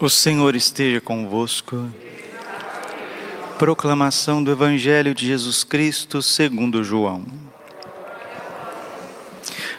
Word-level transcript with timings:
O 0.00 0.10
Senhor 0.10 0.56
esteja 0.56 1.00
convosco. 1.00 1.88
Proclamação 3.56 4.42
do 4.42 4.50
Evangelho 4.50 5.14
de 5.14 5.24
Jesus 5.24 5.62
Cristo 5.62 6.20
segundo 6.20 6.82
João. 6.82 7.24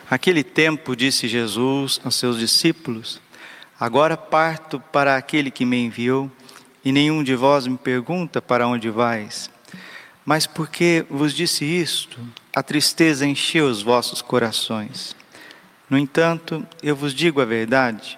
Aquele 0.09 0.41
tempo 0.41 0.96
disse 0.96 1.28
Jesus 1.28 1.99
aos 2.01 2.15
seus 2.15 2.39
discípulos: 2.39 3.20
Agora 3.78 4.15
parto 4.15 4.79
para 4.79 5.17
aquele 5.17 5.51
que 5.51 5.65
me 5.65 5.83
enviou, 5.83 6.32
e 6.84 6.93
nenhum 6.93 7.21
de 7.21 7.36
vós 7.36 7.68
me 7.68 7.77
pergunta 7.77 8.41
para 8.41 8.66
onde 8.66 8.89
vais. 8.89 9.50
Mas 10.25 10.47
porque 10.47 11.05
vos 11.09 11.34
disse 11.34 11.66
isto, 11.66 12.18
a 12.55 12.63
tristeza 12.63 13.25
encheu 13.25 13.68
os 13.68 13.82
vossos 13.82 14.21
corações. 14.21 15.13
No 15.89 15.97
entanto, 15.97 16.66
eu 16.82 16.95
vos 16.95 17.13
digo 17.13 17.41
a 17.41 17.45
verdade 17.45 18.18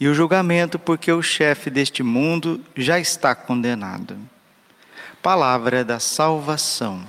e 0.00 0.08
o 0.08 0.14
julgamento, 0.14 0.78
porque 0.78 1.12
o 1.12 1.22
chefe 1.22 1.68
deste 1.68 2.02
mundo 2.02 2.58
já 2.74 2.98
está 2.98 3.34
condenado. 3.34 4.16
Palavra 5.22 5.84
da 5.84 6.00
salvação. 6.00 7.02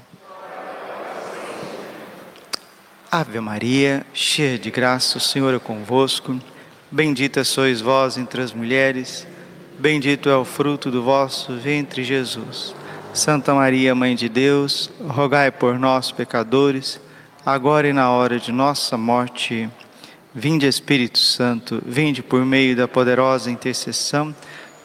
Ave 3.09 3.39
Maria, 3.39 4.06
cheia 4.14 4.59
de 4.59 4.69
graça, 4.69 5.17
o 5.17 5.22
Senhor 5.22 5.53
é 5.53 5.59
convosco. 5.59 6.38
Bendita 6.92 7.45
sois 7.45 7.80
vós 7.80 8.17
entre 8.17 8.42
as 8.42 8.52
mulheres, 8.52 9.25
bendito 9.80 10.30
é 10.30 10.36
o 10.36 10.44
fruto 10.44 10.92
do 10.92 11.02
vosso 11.02 11.56
ventre, 11.56 12.03
Jesus. 12.03 12.75
Santa 13.14 13.53
Maria, 13.53 13.95
Mãe 13.95 14.16
de 14.16 14.28
Deus, 14.28 14.89
rogai 15.02 15.52
por 15.52 15.80
nós, 15.80 16.12
pecadores, 16.12 17.00
agora 17.45 17.88
e 17.88 17.94
na 17.94 18.09
hora 18.12 18.39
de 18.39 18.52
nossa 18.52 18.97
morte. 18.97 19.69
Vinde 20.34 20.66
Espírito 20.66 21.20
Santo, 21.20 21.84
vinde 21.86 22.24
por 22.24 22.46
meio 22.46 22.74
da 22.74 22.88
poderosa 22.88 23.52
intercessão, 23.52 24.34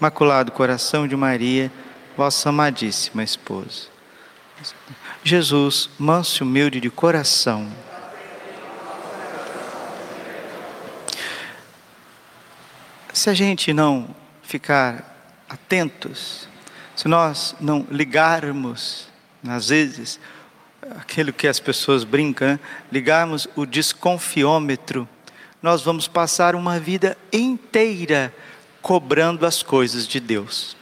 Imaculado 0.00 0.50
Coração 0.50 1.06
de 1.06 1.14
Maria, 1.14 1.70
vossa 2.16 2.48
amadíssima 2.48 3.22
esposa. 3.22 3.86
Jesus, 5.22 5.88
manso 5.98 6.42
e 6.42 6.46
humilde 6.46 6.80
de 6.80 6.90
coração. 6.90 7.70
Se 13.12 13.30
a 13.30 13.34
gente 13.34 13.72
não 13.72 14.08
ficar 14.42 15.44
atentos, 15.48 16.48
se 16.96 17.06
nós 17.06 17.54
não 17.60 17.86
ligarmos, 17.88 19.08
às 19.46 19.68
vezes, 19.68 20.18
aquilo 20.98 21.32
que 21.32 21.46
as 21.46 21.60
pessoas 21.60 22.02
brincam, 22.02 22.58
ligarmos 22.90 23.46
o 23.54 23.64
desconfiômetro 23.64 25.08
nós 25.62 25.82
vamos 25.82 26.06
passar 26.06 26.54
uma 26.54 26.78
vida 26.78 27.16
inteira 27.32 28.34
cobrando 28.80 29.44
as 29.46 29.62
coisas 29.62 30.06
de 30.06 30.20
Deus 30.20 30.76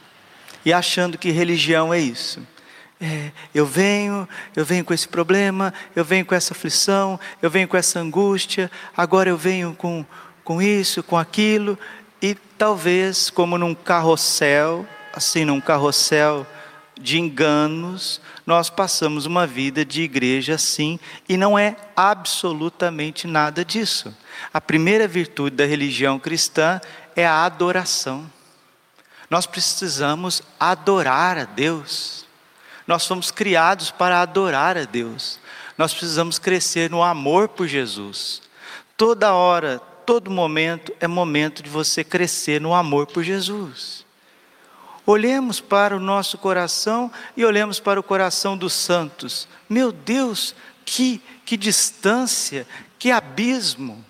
e 0.63 0.73
achando 0.73 1.17
que 1.17 1.31
religião 1.31 1.93
é 1.93 1.99
isso. 1.99 2.41
É, 2.99 3.31
eu 3.53 3.65
venho, 3.65 4.27
eu 4.55 4.65
venho 4.65 4.85
com 4.85 4.93
esse 4.93 5.07
problema, 5.07 5.73
eu 5.95 6.03
venho 6.03 6.25
com 6.25 6.33
essa 6.33 6.53
aflição, 6.53 7.19
eu 7.41 7.49
venho 7.49 7.67
com 7.67 7.75
essa 7.75 7.99
angústia, 7.99 8.71
agora 8.95 9.29
eu 9.29 9.37
venho 9.37 9.75
com, 9.75 10.05
com 10.43 10.61
isso, 10.61 11.03
com 11.03 11.17
aquilo, 11.17 11.77
e 12.21 12.35
talvez, 12.57 13.29
como 13.29 13.57
num 13.57 13.75
carrossel, 13.75 14.85
assim, 15.13 15.45
num 15.45 15.61
carrossel 15.61 16.47
de 16.99 17.19
enganos, 17.19 18.21
nós 18.45 18.69
passamos 18.69 19.25
uma 19.25 19.45
vida 19.45 19.83
de 19.83 20.01
igreja 20.01 20.55
assim, 20.55 20.99
e 21.27 21.35
não 21.35 21.57
é 21.57 21.75
absolutamente 21.95 23.27
nada 23.27 23.65
disso. 23.65 24.15
A 24.53 24.61
primeira 24.61 25.07
virtude 25.07 25.55
da 25.55 25.65
religião 25.65 26.17
cristã 26.19 26.79
é 27.15 27.25
a 27.25 27.43
adoração. 27.43 28.29
Nós 29.29 29.45
precisamos 29.45 30.41
adorar 30.59 31.37
a 31.37 31.45
Deus. 31.45 32.25
Nós 32.87 33.05
fomos 33.05 33.31
criados 33.31 33.91
para 33.91 34.21
adorar 34.21 34.77
a 34.77 34.85
Deus. 34.85 35.39
Nós 35.77 35.93
precisamos 35.93 36.39
crescer 36.39 36.89
no 36.89 37.03
amor 37.03 37.49
por 37.49 37.67
Jesus. 37.67 38.41
Toda 38.95 39.33
hora, 39.33 39.79
todo 40.05 40.31
momento 40.31 40.93
é 40.99 41.07
momento 41.07 41.61
de 41.61 41.69
você 41.69 42.03
crescer 42.03 42.61
no 42.61 42.73
amor 42.73 43.07
por 43.07 43.23
Jesus. 43.23 44.04
Olhemos 45.05 45.61
para 45.61 45.95
o 45.95 45.99
nosso 45.99 46.37
coração 46.37 47.11
e 47.37 47.45
olhemos 47.45 47.79
para 47.79 47.99
o 47.99 48.03
coração 48.03 48.57
dos 48.57 48.73
santos. 48.73 49.47
Meu 49.69 49.91
Deus, 49.91 50.55
que, 50.83 51.21
que 51.45 51.55
distância, 51.55 52.65
que 52.97 53.11
abismo. 53.11 54.03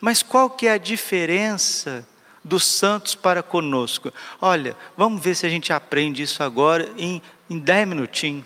Mas 0.00 0.22
qual 0.22 0.50
que 0.50 0.66
é 0.66 0.72
a 0.72 0.78
diferença 0.78 2.06
dos 2.42 2.66
santos 2.66 3.14
para 3.14 3.42
conosco? 3.42 4.12
Olha, 4.40 4.76
vamos 4.96 5.22
ver 5.22 5.34
se 5.34 5.46
a 5.46 5.48
gente 5.48 5.72
aprende 5.72 6.22
isso 6.22 6.42
agora 6.42 6.90
em, 6.98 7.22
em 7.48 7.58
dez 7.58 7.86
minutinhos. 7.86 8.44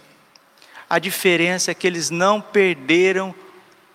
A 0.90 0.98
diferença 0.98 1.70
é 1.70 1.74
que 1.74 1.86
eles 1.86 2.10
não 2.10 2.40
perderam 2.40 3.34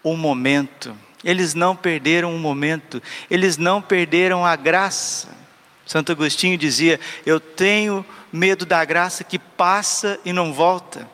o 0.04 0.16
momento. 0.16 0.96
Eles 1.24 1.54
não 1.54 1.76
perderam 1.76 2.36
o 2.36 2.40
momento. 2.40 3.02
Eles 3.30 3.58
não 3.58 3.82
perderam 3.82 4.46
a 4.46 4.56
graça. 4.56 5.43
Santo 5.86 6.12
Agostinho 6.12 6.58
dizia: 6.58 7.00
Eu 7.26 7.40
tenho 7.40 8.06
medo 8.32 8.66
da 8.66 8.84
graça 8.84 9.24
que 9.24 9.38
passa 9.38 10.20
e 10.24 10.32
não 10.32 10.54
volta. 10.54 11.08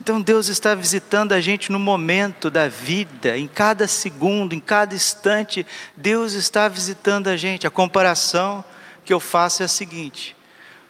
Então 0.00 0.20
Deus 0.20 0.48
está 0.48 0.74
visitando 0.74 1.32
a 1.32 1.40
gente 1.40 1.70
no 1.72 1.78
momento 1.78 2.50
da 2.50 2.68
vida, 2.68 3.36
em 3.36 3.48
cada 3.48 3.86
segundo, 3.86 4.54
em 4.54 4.60
cada 4.60 4.94
instante, 4.94 5.66
Deus 5.96 6.32
está 6.32 6.68
visitando 6.68 7.28
a 7.28 7.36
gente. 7.36 7.66
A 7.66 7.70
comparação 7.70 8.64
que 9.04 9.12
eu 9.12 9.20
faço 9.20 9.62
é 9.62 9.66
a 9.66 9.68
seguinte: 9.68 10.36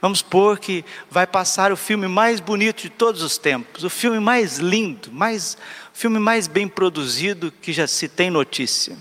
vamos 0.00 0.20
supor 0.20 0.58
que 0.58 0.84
vai 1.10 1.26
passar 1.26 1.72
o 1.72 1.76
filme 1.76 2.06
mais 2.06 2.38
bonito 2.38 2.82
de 2.82 2.90
todos 2.90 3.22
os 3.22 3.38
tempos, 3.38 3.82
o 3.82 3.90
filme 3.90 4.20
mais 4.20 4.58
lindo, 4.58 5.10
mais, 5.10 5.56
o 5.94 5.98
filme 5.98 6.18
mais 6.18 6.46
bem 6.46 6.68
produzido 6.68 7.50
que 7.50 7.72
já 7.72 7.86
se 7.86 8.08
tem 8.08 8.30
notícia. 8.30 8.96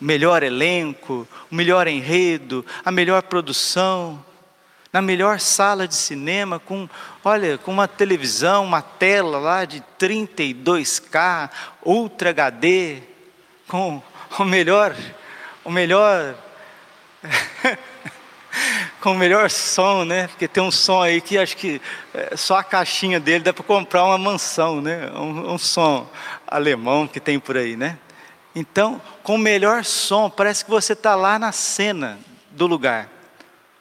O 0.00 0.04
melhor 0.04 0.42
elenco, 0.42 1.26
o 1.50 1.54
melhor 1.54 1.88
enredo, 1.88 2.64
a 2.84 2.90
melhor 2.90 3.22
produção, 3.22 4.22
na 4.96 5.02
melhor 5.02 5.40
sala 5.40 5.86
de 5.86 5.94
cinema, 5.94 6.58
com, 6.58 6.88
olha, 7.22 7.58
com 7.58 7.70
uma 7.70 7.86
televisão, 7.86 8.64
uma 8.64 8.80
tela 8.80 9.38
lá 9.38 9.66
de 9.66 9.82
32K, 9.98 11.50
Ultra 11.84 12.30
HD, 12.30 13.02
com 13.68 14.02
o 14.38 14.44
melhor, 14.44 14.96
o 15.64 15.70
melhor, 15.70 16.34
com 19.00 19.12
o 19.12 19.18
melhor 19.18 19.50
som, 19.50 20.04
né? 20.04 20.28
Porque 20.28 20.48
tem 20.48 20.62
um 20.62 20.70
som 20.70 21.02
aí 21.02 21.20
que 21.20 21.36
acho 21.36 21.58
que 21.58 21.78
é, 22.14 22.34
só 22.34 22.56
a 22.56 22.64
caixinha 22.64 23.20
dele 23.20 23.44
dá 23.44 23.52
para 23.52 23.64
comprar 23.64 24.04
uma 24.04 24.16
mansão, 24.16 24.80
né? 24.80 25.10
Um, 25.10 25.52
um 25.52 25.58
som 25.58 26.08
alemão 26.46 27.06
que 27.06 27.20
tem 27.20 27.38
por 27.38 27.56
aí, 27.56 27.76
né? 27.76 27.98
Então, 28.58 29.02
com 29.22 29.34
o 29.34 29.38
melhor 29.38 29.84
som, 29.84 30.30
parece 30.30 30.64
que 30.64 30.70
você 30.70 30.94
está 30.94 31.14
lá 31.14 31.38
na 31.38 31.52
cena 31.52 32.18
do 32.52 32.66
lugar. 32.66 33.06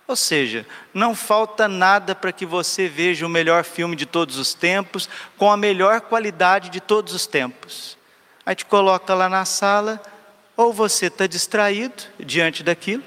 Ou 0.05 0.17
seja, 0.17 0.67
não 0.93 1.15
falta 1.15 1.65
nada 1.65 2.13
para 2.13 2.33
que 2.33 2.45
você 2.45 2.89
veja 2.89 3.25
o 3.25 3.29
melhor 3.29 3.63
filme 3.63 3.95
de 3.95 4.05
todos 4.05 4.37
os 4.37 4.53
tempos, 4.53 5.07
com 5.37 5.49
a 5.49 5.55
melhor 5.55 6.01
qualidade 6.01 6.69
de 6.69 6.81
todos 6.81 7.13
os 7.13 7.25
tempos. 7.25 7.97
Aí 8.45 8.53
te 8.53 8.65
coloca 8.65 9.13
lá 9.13 9.29
na 9.29 9.45
sala, 9.45 10.01
ou 10.57 10.73
você 10.73 11.05
está 11.05 11.25
distraído 11.25 12.03
diante 12.19 12.61
daquilo, 12.61 13.03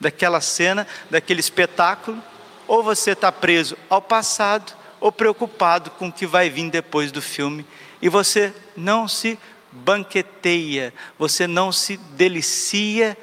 daquela 0.00 0.40
cena, 0.40 0.84
daquele 1.08 1.38
espetáculo, 1.38 2.20
ou 2.66 2.82
você 2.82 3.12
está 3.12 3.30
preso 3.30 3.78
ao 3.88 4.02
passado, 4.02 4.72
ou 4.98 5.12
preocupado 5.12 5.92
com 5.92 6.08
o 6.08 6.12
que 6.12 6.26
vai 6.26 6.50
vir 6.50 6.70
depois 6.70 7.12
do 7.12 7.22
filme, 7.22 7.64
e 8.02 8.08
você 8.08 8.52
não 8.76 9.06
se 9.06 9.38
banqueteia, 9.74 10.94
você 11.18 11.46
não 11.46 11.72
se 11.72 11.96
delicia 11.96 13.16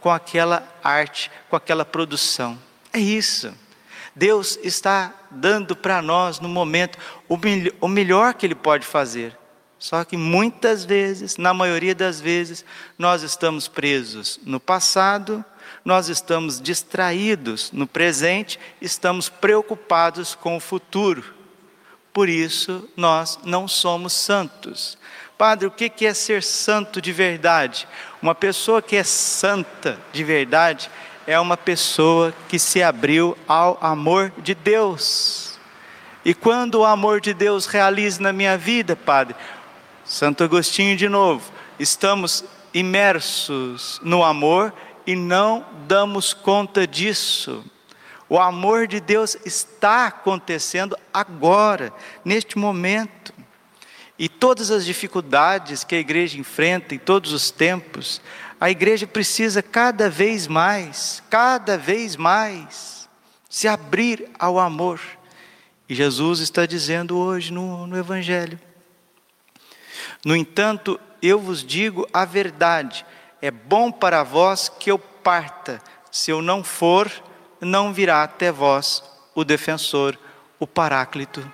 com 0.00 0.10
aquela 0.10 0.66
arte, 0.82 1.30
com 1.50 1.56
aquela 1.56 1.84
produção. 1.84 2.58
É 2.92 2.98
isso. 2.98 3.52
Deus 4.14 4.58
está 4.62 5.14
dando 5.30 5.76
para 5.76 6.00
nós 6.00 6.40
no 6.40 6.48
momento 6.48 6.98
o, 7.28 7.38
o 7.80 7.88
melhor 7.88 8.34
que 8.34 8.46
Ele 8.46 8.54
pode 8.54 8.86
fazer. 8.86 9.36
Só 9.78 10.04
que 10.04 10.16
muitas 10.16 10.84
vezes, 10.84 11.36
na 11.36 11.54
maioria 11.54 11.94
das 11.94 12.20
vezes, 12.20 12.64
nós 12.98 13.22
estamos 13.22 13.68
presos 13.68 14.40
no 14.42 14.58
passado, 14.58 15.44
nós 15.84 16.08
estamos 16.08 16.60
distraídos 16.60 17.70
no 17.70 17.86
presente, 17.86 18.58
estamos 18.80 19.28
preocupados 19.28 20.34
com 20.34 20.56
o 20.56 20.60
futuro. 20.60 21.22
Por 22.12 22.28
isso, 22.28 22.88
nós 22.96 23.38
não 23.44 23.68
somos 23.68 24.12
santos. 24.12 24.98
Padre, 25.38 25.68
o 25.68 25.70
que 25.70 26.04
é 26.04 26.12
ser 26.12 26.42
santo 26.42 27.00
de 27.00 27.12
verdade? 27.12 27.86
Uma 28.20 28.34
pessoa 28.34 28.82
que 28.82 28.96
é 28.96 29.04
santa 29.04 29.96
de 30.12 30.24
verdade 30.24 30.90
é 31.28 31.38
uma 31.38 31.56
pessoa 31.56 32.34
que 32.48 32.58
se 32.58 32.82
abriu 32.82 33.38
ao 33.46 33.78
amor 33.80 34.32
de 34.38 34.52
Deus. 34.52 35.56
E 36.24 36.34
quando 36.34 36.80
o 36.80 36.84
amor 36.84 37.20
de 37.20 37.32
Deus 37.32 37.66
realiza 37.66 38.20
na 38.20 38.32
minha 38.32 38.58
vida, 38.58 38.96
Padre, 38.96 39.36
Santo 40.04 40.42
Agostinho 40.42 40.96
de 40.96 41.08
novo, 41.08 41.52
estamos 41.78 42.44
imersos 42.74 44.00
no 44.02 44.24
amor 44.24 44.74
e 45.06 45.14
não 45.14 45.64
damos 45.86 46.34
conta 46.34 46.84
disso. 46.84 47.64
O 48.28 48.40
amor 48.40 48.88
de 48.88 48.98
Deus 48.98 49.36
está 49.44 50.08
acontecendo 50.08 50.98
agora, 51.14 51.92
neste 52.24 52.58
momento. 52.58 53.32
E 54.18 54.28
todas 54.28 54.70
as 54.70 54.84
dificuldades 54.84 55.84
que 55.84 55.94
a 55.94 56.00
igreja 56.00 56.38
enfrenta 56.38 56.94
em 56.94 56.98
todos 56.98 57.32
os 57.32 57.50
tempos, 57.50 58.20
a 58.60 58.68
igreja 58.68 59.06
precisa 59.06 59.62
cada 59.62 60.10
vez 60.10 60.48
mais, 60.48 61.22
cada 61.30 61.78
vez 61.78 62.16
mais, 62.16 63.08
se 63.48 63.68
abrir 63.68 64.28
ao 64.38 64.58
amor. 64.58 65.00
E 65.88 65.94
Jesus 65.94 66.40
está 66.40 66.66
dizendo 66.66 67.16
hoje 67.16 67.52
no, 67.52 67.86
no 67.86 67.96
Evangelho. 67.96 68.58
No 70.24 70.34
entanto, 70.34 70.98
eu 71.22 71.38
vos 71.38 71.64
digo 71.64 72.06
a 72.12 72.24
verdade: 72.24 73.06
é 73.40 73.50
bom 73.50 73.92
para 73.92 74.24
vós 74.24 74.68
que 74.68 74.90
eu 74.90 74.98
parta, 74.98 75.80
se 76.10 76.30
eu 76.32 76.42
não 76.42 76.64
for, 76.64 77.10
não 77.60 77.92
virá 77.92 78.24
até 78.24 78.50
vós 78.50 79.02
o 79.34 79.44
defensor, 79.44 80.18
o 80.58 80.66
Paráclito. 80.66 81.48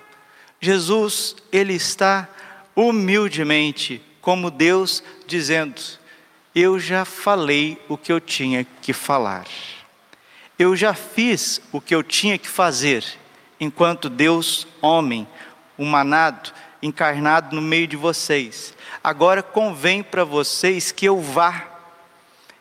Jesus, 0.60 1.36
ele 1.52 1.74
está 1.74 2.28
humildemente, 2.74 4.02
como 4.20 4.50
Deus, 4.50 5.02
dizendo: 5.26 5.80
Eu 6.54 6.78
já 6.78 7.04
falei 7.04 7.78
o 7.88 7.96
que 7.96 8.12
eu 8.12 8.20
tinha 8.20 8.66
que 8.82 8.92
falar, 8.92 9.46
eu 10.58 10.76
já 10.76 10.94
fiz 10.94 11.60
o 11.72 11.80
que 11.80 11.94
eu 11.94 12.02
tinha 12.02 12.38
que 12.38 12.48
fazer, 12.48 13.04
enquanto 13.58 14.08
Deus, 14.08 14.66
homem, 14.80 15.26
humanado, 15.76 16.52
encarnado 16.82 17.54
no 17.54 17.62
meio 17.62 17.86
de 17.86 17.96
vocês. 17.96 18.74
Agora 19.02 19.42
convém 19.42 20.02
para 20.02 20.24
vocês 20.24 20.92
que 20.92 21.06
eu 21.06 21.20
vá 21.20 21.74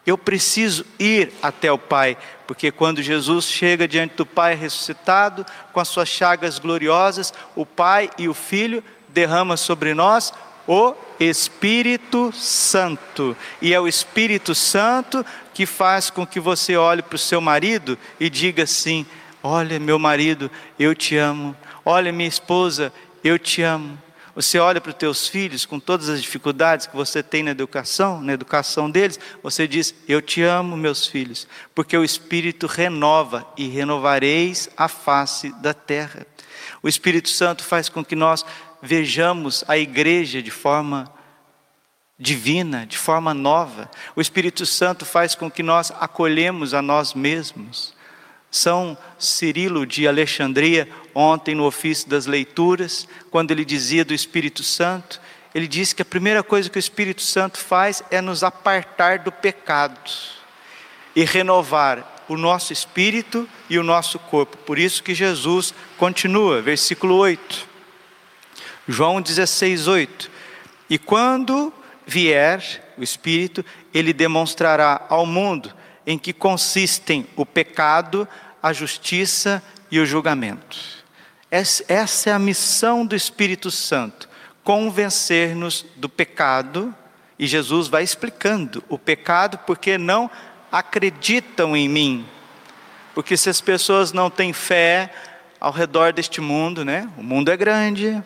eu 0.05 0.17
preciso 0.17 0.85
ir 0.99 1.31
até 1.41 1.71
o 1.71 1.77
Pai, 1.77 2.17
porque 2.45 2.71
quando 2.71 3.01
Jesus 3.01 3.45
chega 3.45 3.87
diante 3.87 4.15
do 4.15 4.25
Pai 4.25 4.53
ressuscitado, 4.53 5.45
com 5.71 5.79
as 5.79 5.87
suas 5.87 6.09
chagas 6.09 6.59
gloriosas, 6.59 7.33
o 7.55 7.65
Pai 7.65 8.09
e 8.17 8.27
o 8.27 8.33
Filho 8.33 8.83
derrama 9.13 9.55
sobre 9.55 9.93
nós 9.93 10.33
o 10.67 10.95
Espírito 11.19 12.31
Santo. 12.33 13.35
E 13.61 13.73
é 13.73 13.79
o 13.79 13.87
Espírito 13.87 14.55
Santo 14.55 15.25
que 15.53 15.65
faz 15.65 16.09
com 16.09 16.25
que 16.25 16.39
você 16.39 16.75
olhe 16.75 17.01
para 17.01 17.15
o 17.15 17.19
seu 17.19 17.39
marido 17.39 17.97
e 18.19 18.29
diga 18.29 18.63
assim: 18.63 19.05
Olha, 19.41 19.79
meu 19.79 19.99
marido, 19.99 20.49
eu 20.79 20.95
te 20.95 21.15
amo. 21.15 21.55
Olha, 21.85 22.11
minha 22.11 22.27
esposa, 22.27 22.91
eu 23.23 23.37
te 23.37 23.61
amo. 23.61 23.97
Você 24.35 24.57
olha 24.57 24.81
para 24.81 24.89
os 24.89 24.95
teus 24.95 25.27
filhos 25.27 25.63
com 25.63 25.79
todas 25.79 26.09
as 26.09 26.19
dificuldades 26.19 26.87
que 26.87 26.95
você 26.95 27.21
tem 27.21 27.43
na 27.43 27.51
educação, 27.51 28.19
na 28.19 28.33
educação 28.33 28.89
deles, 28.89 29.19
você 29.43 29.67
diz: 29.67 29.93
Eu 30.07 30.21
te 30.21 30.41
amo, 30.41 30.75
meus 30.75 31.05
filhos, 31.05 31.47
porque 31.75 31.95
o 31.95 32.03
Espírito 32.03 32.65
renova 32.65 33.45
e 33.55 33.67
renovareis 33.67 34.69
a 34.75 34.87
face 34.87 35.51
da 35.61 35.73
terra. 35.73 36.25
O 36.81 36.89
Espírito 36.89 37.29
Santo 37.29 37.63
faz 37.63 37.89
com 37.89 38.03
que 38.03 38.15
nós 38.15 38.43
vejamos 38.83 39.63
a 39.65 39.77
igreja 39.77 40.43
de 40.43 40.51
forma 40.51 41.11
divina, 42.19 42.85
de 42.85 42.97
forma 42.97 43.33
nova. 43.33 43.89
O 44.13 44.19
Espírito 44.19 44.65
Santo 44.65 45.05
faz 45.05 45.33
com 45.33 45.49
que 45.49 45.63
nós 45.63 45.89
acolhemos 45.99 46.73
a 46.73 46.81
nós 46.81 47.13
mesmos. 47.13 47.93
São 48.51 48.97
Cirilo 49.17 49.87
de 49.87 50.05
Alexandria, 50.05 50.87
ontem 51.15 51.55
no 51.55 51.63
ofício 51.63 52.09
das 52.09 52.25
leituras, 52.25 53.07
quando 53.31 53.51
ele 53.51 53.63
dizia 53.63 54.03
do 54.03 54.13
Espírito 54.13 54.61
Santo, 54.61 55.19
ele 55.55 55.67
disse 55.67 55.95
que 55.95 56.01
a 56.01 56.05
primeira 56.05 56.43
coisa 56.43 56.69
que 56.69 56.77
o 56.77 56.79
Espírito 56.79 57.21
Santo 57.21 57.57
faz 57.57 58.03
é 58.11 58.19
nos 58.19 58.43
apartar 58.43 59.19
do 59.19 59.31
pecado 59.31 60.11
e 61.15 61.23
renovar 61.23 62.25
o 62.27 62.35
nosso 62.35 62.73
espírito 62.73 63.47
e 63.69 63.77
o 63.77 63.83
nosso 63.83 64.17
corpo. 64.17 64.57
Por 64.57 64.79
isso 64.79 65.03
que 65.03 65.13
Jesus 65.13 65.73
continua, 65.97 66.61
versículo 66.61 67.15
8. 67.15 67.72
João 68.87 69.21
16, 69.21 69.87
8. 69.87 70.31
E 70.89 70.97
quando 70.97 71.73
vier 72.05 72.93
o 72.97 73.03
Espírito, 73.03 73.63
ele 73.93 74.13
demonstrará 74.13 75.05
ao 75.09 75.25
mundo 75.25 75.73
em 76.05 76.17
que 76.17 76.33
consistem 76.33 77.25
o 77.35 77.45
pecado, 77.45 78.27
a 78.61 78.73
justiça 78.73 79.63
e 79.89 79.99
o 79.99 80.05
julgamento. 80.05 80.77
Essa 81.49 82.29
é 82.29 82.33
a 82.33 82.39
missão 82.39 83.05
do 83.05 83.15
Espírito 83.15 83.69
Santo, 83.69 84.27
convencer-nos 84.63 85.85
do 85.95 86.09
pecado, 86.09 86.93
e 87.37 87.47
Jesus 87.47 87.87
vai 87.87 88.03
explicando 88.03 88.83
o 88.89 88.97
pecado 88.97 89.57
porque 89.59 89.97
não 89.97 90.29
acreditam 90.71 91.75
em 91.77 91.87
mim. 91.87 92.25
Porque 93.13 93.37
se 93.37 93.49
as 93.49 93.61
pessoas 93.61 94.11
não 94.11 94.29
têm 94.29 94.51
fé 94.51 95.13
ao 95.59 95.71
redor 95.71 96.11
deste 96.11 96.41
mundo, 96.41 96.83
né? 96.83 97.07
O 97.17 97.23
mundo 97.23 97.51
é 97.51 97.57
grande, 97.57 98.21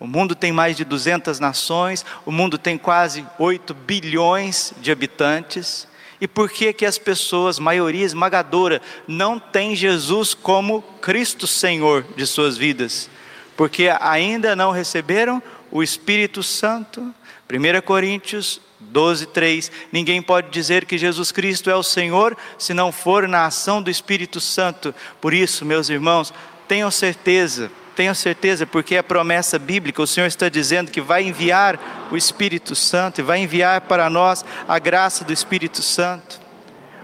o 0.00 0.06
mundo 0.06 0.34
tem 0.34 0.50
mais 0.50 0.78
de 0.78 0.84
200 0.84 1.38
nações, 1.38 2.06
o 2.24 2.32
mundo 2.32 2.56
tem 2.56 2.78
quase 2.78 3.26
8 3.38 3.74
bilhões 3.74 4.72
de 4.80 4.90
habitantes. 4.90 5.86
E 6.18 6.26
por 6.26 6.48
que 6.50 6.72
que 6.72 6.86
as 6.86 6.96
pessoas, 6.96 7.58
maioria 7.58 8.06
esmagadora, 8.06 8.80
não 9.06 9.38
tem 9.38 9.76
Jesus 9.76 10.32
como 10.32 10.80
Cristo 11.02 11.46
Senhor 11.46 12.06
de 12.16 12.26
suas 12.26 12.56
vidas? 12.56 13.10
Porque 13.54 13.92
ainda 14.00 14.56
não 14.56 14.70
receberam 14.70 15.42
o 15.70 15.82
Espírito 15.82 16.42
Santo. 16.42 17.14
1 17.50 17.82
Coríntios 17.82 18.58
12, 18.80 19.26
3. 19.26 19.70
Ninguém 19.92 20.22
pode 20.22 20.48
dizer 20.48 20.86
que 20.86 20.96
Jesus 20.96 21.30
Cristo 21.30 21.68
é 21.68 21.76
o 21.76 21.82
Senhor 21.82 22.34
se 22.58 22.72
não 22.72 22.90
for 22.90 23.28
na 23.28 23.44
ação 23.44 23.82
do 23.82 23.90
Espírito 23.90 24.40
Santo. 24.40 24.94
Por 25.20 25.34
isso, 25.34 25.66
meus 25.66 25.90
irmãos, 25.90 26.32
tenham 26.66 26.90
certeza 26.90 27.70
tenho 28.00 28.14
certeza, 28.14 28.66
porque 28.66 28.94
é 28.94 29.02
promessa 29.02 29.58
bíblica, 29.58 30.00
o 30.00 30.06
Senhor 30.06 30.26
está 30.26 30.48
dizendo 30.48 30.90
que 30.90 31.02
vai 31.02 31.22
enviar 31.22 32.08
o 32.10 32.16
Espírito 32.16 32.74
Santo 32.74 33.20
e 33.20 33.22
vai 33.22 33.40
enviar 33.40 33.82
para 33.82 34.08
nós 34.08 34.42
a 34.66 34.78
graça 34.78 35.22
do 35.22 35.34
Espírito 35.34 35.82
Santo. 35.82 36.40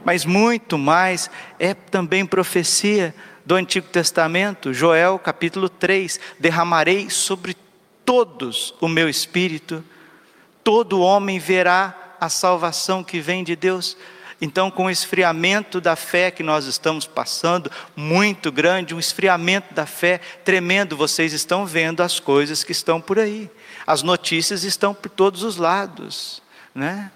Mas 0.06 0.24
muito 0.24 0.78
mais 0.78 1.30
é 1.58 1.74
também 1.74 2.24
profecia 2.24 3.14
do 3.44 3.54
Antigo 3.54 3.88
Testamento, 3.88 4.72
Joel 4.72 5.18
capítulo 5.18 5.68
3: 5.68 6.18
derramarei 6.40 7.10
sobre 7.10 7.54
todos 8.02 8.74
o 8.80 8.88
meu 8.88 9.06
espírito, 9.06 9.84
todo 10.64 11.02
homem 11.02 11.38
verá 11.38 12.16
a 12.18 12.30
salvação 12.30 13.04
que 13.04 13.20
vem 13.20 13.44
de 13.44 13.54
Deus. 13.54 13.98
Então, 14.40 14.70
com 14.70 14.84
o 14.84 14.90
esfriamento 14.90 15.80
da 15.80 15.96
fé 15.96 16.30
que 16.30 16.42
nós 16.42 16.66
estamos 16.66 17.06
passando, 17.06 17.70
muito 17.94 18.52
grande, 18.52 18.94
um 18.94 18.98
esfriamento 18.98 19.72
da 19.72 19.86
fé 19.86 20.20
tremendo, 20.44 20.96
vocês 20.96 21.32
estão 21.32 21.64
vendo 21.64 22.02
as 22.02 22.20
coisas 22.20 22.62
que 22.62 22.72
estão 22.72 23.00
por 23.00 23.18
aí. 23.18 23.50
As 23.86 24.02
notícias 24.02 24.62
estão 24.62 24.92
por 24.92 25.08
todos 25.08 25.42
os 25.42 25.56
lados, 25.56 26.42
né? 26.74 27.10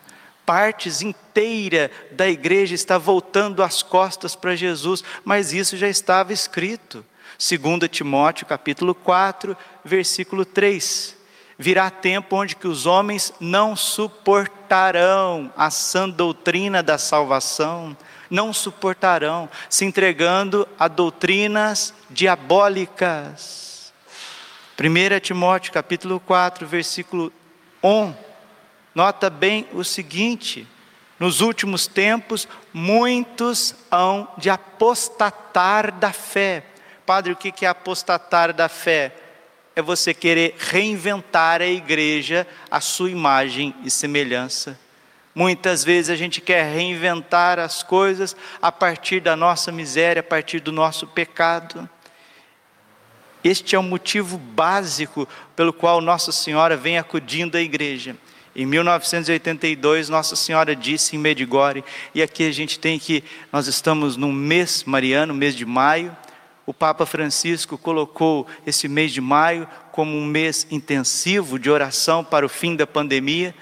Partes 0.47 1.03
inteira 1.03 1.91
da 2.11 2.29
igreja 2.29 2.75
está 2.75 2.97
voltando 2.97 3.62
as 3.62 3.83
costas 3.83 4.35
para 4.35 4.57
Jesus, 4.57 5.05
mas 5.23 5.53
isso 5.53 5.77
já 5.77 5.89
estava 5.89 6.33
escrito. 6.33 7.05
2 7.39 7.89
Timóteo 7.91 8.47
capítulo 8.47 8.95
4, 8.95 9.57
versículo 9.85 10.45
3 10.45 11.20
virá 11.61 11.90
tempo 11.90 12.37
onde 12.37 12.57
que 12.57 12.67
os 12.67 12.87
homens 12.87 13.35
não 13.38 13.76
suportarão 13.76 15.52
a 15.55 15.69
sã 15.69 16.09
doutrina 16.09 16.83
da 16.83 16.97
salvação, 16.97 17.95
não 18.31 18.50
suportarão, 18.50 19.47
se 19.69 19.85
entregando 19.85 20.67
a 20.79 20.88
doutrinas 20.88 21.93
diabólicas. 22.09 23.93
1 24.81 25.21
Timóteo 25.21 25.71
capítulo 25.71 26.19
4, 26.19 26.67
versículo 26.67 27.31
1. 27.83 28.14
Nota 28.95 29.29
bem 29.29 29.69
o 29.75 29.85
seguinte: 29.85 30.67
nos 31.19 31.43
últimos 31.43 31.87
tempos, 31.87 32.49
muitos 32.73 33.75
hão 33.90 34.26
de 34.38 34.49
apostatar 34.49 35.93
da 35.93 36.11
fé. 36.11 36.64
Padre, 37.05 37.33
o 37.33 37.37
que 37.37 37.67
é 37.67 37.69
apostatar 37.69 38.55
da 38.55 38.71
fé? 38.71 39.14
É 39.80 39.82
você 39.82 40.14
querer 40.14 40.54
reinventar 40.58 41.60
a 41.60 41.66
igreja 41.66 42.46
à 42.70 42.80
sua 42.80 43.10
imagem 43.10 43.75
e 43.82 43.90
semelhança. 43.90 44.78
Muitas 45.34 45.82
vezes 45.84 46.10
a 46.10 46.16
gente 46.16 46.40
quer 46.40 46.72
reinventar 46.72 47.58
as 47.58 47.82
coisas 47.82 48.37
a 48.60 48.70
partir 48.70 49.20
da 49.20 49.34
nossa 49.34 49.72
miséria, 49.72 50.20
a 50.20 50.25
partir 50.25 50.60
do 50.60 50.70
nosso 50.70 51.06
pecado. 51.06 51.88
Este 53.42 53.75
é 53.75 53.78
o 53.78 53.82
motivo 53.82 54.37
básico 54.37 55.26
pelo 55.56 55.72
qual 55.72 56.00
Nossa 56.00 56.30
Senhora 56.30 56.76
vem 56.76 56.99
acudindo 56.99 57.56
à 57.56 57.60
igreja. 57.60 58.16
Em 58.54 58.66
1982, 58.66 60.08
Nossa 60.08 60.37
Senhora 60.37 60.76
disse 60.76 61.16
em 61.16 61.18
Medigore, 61.18 61.84
e 62.14 62.22
aqui 62.22 62.46
a 62.46 62.52
gente 62.52 62.78
tem 62.78 62.99
que, 62.99 63.25
nós 63.52 63.66
estamos 63.66 64.16
no 64.16 64.30
mês 64.32 64.84
mariano, 64.84 65.32
mês 65.32 65.54
de 65.54 65.64
maio, 65.64 66.14
o 66.71 66.73
Papa 66.73 67.05
Francisco 67.05 67.77
colocou 67.77 68.47
esse 68.65 68.87
mês 68.87 69.11
de 69.11 69.21
maio 69.21 69.67
como 69.91 70.17
um 70.17 70.25
mês 70.25 70.69
intensivo 70.71 71.59
de 71.59 71.69
oração 71.69 72.23
para 72.23 72.47
o 72.47 72.49
fim 72.49 72.77
da 72.77 72.87
pandemia 72.87 73.53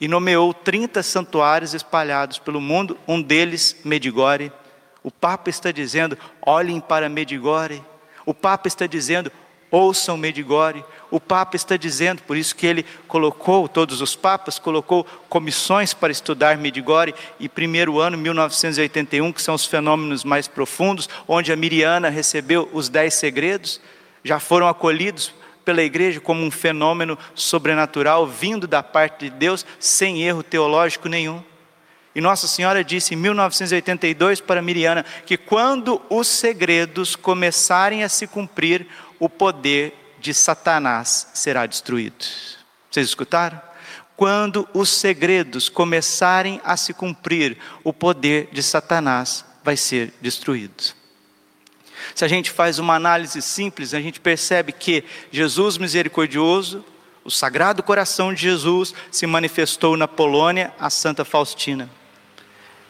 e 0.00 0.08
nomeou 0.08 0.52
30 0.52 1.00
santuários 1.04 1.72
espalhados 1.72 2.40
pelo 2.40 2.60
mundo, 2.60 2.98
um 3.06 3.22
deles 3.22 3.76
Medigore. 3.84 4.50
O 5.04 5.10
Papa 5.12 5.48
está 5.48 5.70
dizendo: 5.70 6.18
olhem 6.44 6.80
para 6.80 7.08
Medigore. 7.08 7.80
O 8.26 8.34
Papa 8.34 8.66
está 8.66 8.88
dizendo: 8.88 9.30
ouçam 9.70 10.16
Medigore. 10.16 10.84
O 11.10 11.18
Papa 11.18 11.56
está 11.56 11.76
dizendo, 11.76 12.22
por 12.22 12.36
isso 12.36 12.54
que 12.54 12.66
ele 12.66 12.84
colocou, 13.06 13.66
todos 13.66 14.02
os 14.02 14.14
papas, 14.14 14.58
colocou 14.58 15.06
comissões 15.28 15.94
para 15.94 16.12
estudar 16.12 16.58
Medigore, 16.58 17.14
e 17.40 17.48
primeiro 17.48 17.98
ano, 17.98 18.18
1981, 18.18 19.32
que 19.32 19.40
são 19.40 19.54
os 19.54 19.64
fenômenos 19.64 20.22
mais 20.22 20.46
profundos, 20.46 21.08
onde 21.26 21.52
a 21.52 21.56
Miriana 21.56 22.10
recebeu 22.10 22.68
os 22.72 22.88
dez 22.88 23.14
segredos, 23.14 23.80
já 24.22 24.38
foram 24.38 24.68
acolhidos 24.68 25.32
pela 25.64 25.82
igreja 25.82 26.20
como 26.20 26.42
um 26.42 26.50
fenômeno 26.50 27.18
sobrenatural 27.34 28.26
vindo 28.26 28.66
da 28.66 28.82
parte 28.82 29.28
de 29.28 29.30
Deus, 29.30 29.64
sem 29.78 30.22
erro 30.22 30.42
teológico 30.42 31.08
nenhum. 31.08 31.42
E 32.14 32.20
Nossa 32.20 32.48
Senhora 32.48 32.82
disse 32.82 33.14
em 33.14 33.16
1982 33.16 34.40
para 34.40 34.60
Miriana 34.60 35.04
que 35.24 35.36
quando 35.36 36.02
os 36.10 36.26
segredos 36.26 37.14
começarem 37.14 38.02
a 38.02 38.08
se 38.08 38.26
cumprir, 38.26 38.86
o 39.20 39.28
poder 39.28 39.94
de 40.20 40.34
Satanás 40.34 41.28
será 41.34 41.66
destruído. 41.66 42.24
Vocês 42.90 43.08
escutaram? 43.08 43.60
Quando 44.16 44.68
os 44.74 44.88
segredos 44.88 45.68
começarem 45.68 46.60
a 46.64 46.76
se 46.76 46.92
cumprir, 46.92 47.56
o 47.84 47.92
poder 47.92 48.48
de 48.50 48.62
Satanás 48.62 49.44
vai 49.62 49.76
ser 49.76 50.12
destruído. 50.20 50.98
Se 52.14 52.24
a 52.24 52.28
gente 52.28 52.50
faz 52.50 52.78
uma 52.78 52.94
análise 52.94 53.40
simples, 53.42 53.94
a 53.94 54.00
gente 54.00 54.18
percebe 54.18 54.72
que 54.72 55.04
Jesus 55.30 55.78
misericordioso, 55.78 56.84
o 57.24 57.30
Sagrado 57.30 57.82
Coração 57.82 58.32
de 58.32 58.42
Jesus, 58.42 58.94
se 59.10 59.26
manifestou 59.26 59.96
na 59.96 60.08
Polônia, 60.08 60.72
a 60.80 60.90
Santa 60.90 61.24
Faustina. 61.24 61.88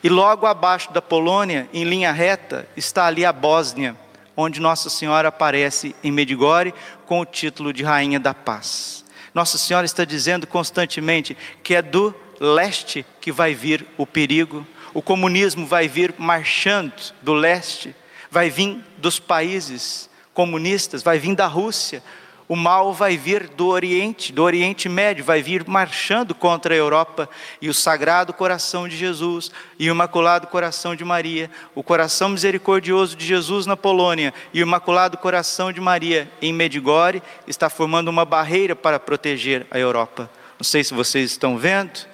E 0.03 0.09
logo 0.09 0.47
abaixo 0.47 0.93
da 0.93 1.03
Polônia, 1.03 1.69
em 1.73 1.85
linha 1.85 2.13
reta, 2.13 2.69
está 2.77 3.07
ali 3.07 3.25
a 3.25 3.33
Bósnia, 3.33 3.97
onde 4.41 4.61
Nossa 4.61 4.89
Senhora 4.89 5.29
aparece 5.29 5.95
em 6.03 6.13
Medigore 6.13 6.73
com 7.05 7.21
o 7.21 7.27
título 7.27 7.73
de 7.73 7.83
Rainha 7.83 8.21
da 8.21 8.33
Paz. 8.33 9.05
Nossa 9.35 9.59
Senhora 9.59 9.85
está 9.85 10.05
dizendo 10.05 10.47
constantemente 10.47 11.37
que 11.63 11.75
é 11.75 11.83
do 11.83 12.15
leste 12.41 13.05
que 13.21 13.33
vai 13.33 13.53
vir 13.53 13.85
o 13.99 14.07
perigo, 14.07 14.67
o 14.95 15.03
comunismo 15.03 15.67
vai 15.67 15.89
vir 15.89 16.15
marchando 16.17 16.95
do 17.21 17.35
leste 17.35 17.95
vai 18.31 18.51
vir 18.51 18.85
dos 18.97 19.19
países 19.19 20.09
comunistas, 20.35 21.03
vai 21.03 21.19
vir 21.19 21.35
da 21.35 21.47
Rússia, 21.47 22.03
o 22.49 22.57
mal 22.57 22.95
vai 22.95 23.17
vir 23.17 23.47
do 23.49 23.67
Oriente, 23.67 24.33
do 24.33 24.43
Oriente 24.43 24.89
Médio, 24.89 25.23
vai 25.23 25.43
vir 25.43 25.65
marchando 25.69 26.35
contra 26.35 26.75
a 26.75 26.77
Europa, 26.77 27.29
e 27.61 27.69
o 27.69 27.75
Sagrado 27.75 28.33
Coração 28.33 28.89
de 28.89 28.97
Jesus 28.97 29.53
e 29.79 29.91
o 29.91 29.93
Imaculado 29.93 30.47
Coração 30.47 30.97
de 30.97 31.05
Maria, 31.05 31.51
o 31.75 31.83
coração 31.83 32.31
misericordioso 32.31 33.15
de 33.15 33.27
Jesus 33.27 33.67
na 33.67 33.77
Polônia 33.77 34.33
e 34.55 34.63
o 34.63 34.67
Imaculado 34.67 35.19
Coração 35.19 35.71
de 35.71 35.81
Maria 35.81 36.31
em 36.41 36.53
Medigore, 36.53 37.23
está 37.47 37.69
formando 37.69 38.09
uma 38.09 38.25
barreira 38.25 38.75
para 38.75 38.99
proteger 38.99 39.67
a 39.71 39.79
Europa. 39.79 40.31
Não 40.59 40.65
sei 40.65 40.83
se 40.83 40.95
vocês 40.95 41.31
estão 41.31 41.59
vendo, 41.59 42.07